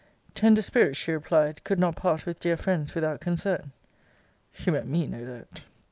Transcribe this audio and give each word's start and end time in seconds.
'Tender 0.33 0.63
spirits, 0.63 0.97
she 0.97 1.11
replied, 1.11 1.63
could 1.63 1.77
not 1.77 1.95
part 1.95 2.25
with 2.25 2.39
dear 2.39 2.57
friends 2.57 2.95
without 2.95 3.21
concern.' 3.21 3.71
She 4.51 4.71
meant 4.71 4.87
me, 4.87 5.05
no 5.05 5.23
doubt. 5.23 5.61